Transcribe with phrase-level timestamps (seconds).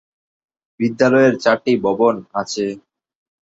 [0.79, 2.65] বিদ্যালয়ের চারটি ভবন আছে।